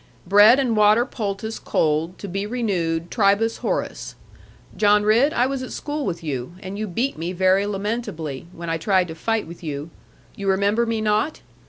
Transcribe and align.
Bread 0.25 0.57
and 0.57 0.75
water 0.75 1.05
poultice 1.05 1.59
cold, 1.59 2.17
to 2.17 2.27
be 2.27 2.47
renewed, 2.47 3.11
tribus 3.11 3.57
horis. 3.57 4.15
John 4.75 5.03
Ridd, 5.03 5.31
I 5.31 5.45
was 5.45 5.61
at 5.61 5.71
school 5.71 6.07
with 6.07 6.23
you, 6.23 6.55
and 6.63 6.79
you 6.79 6.87
beat 6.87 7.19
me 7.19 7.33
very 7.33 7.67
lamentably, 7.67 8.47
when 8.51 8.67
I 8.67 8.77
tried 8.79 9.09
to 9.09 9.13
fight 9.13 9.45
with 9.45 9.61
you. 9.63 9.91
You 10.35 10.49
remember 10.49 10.87
me 10.87 11.01
not? 11.01 11.41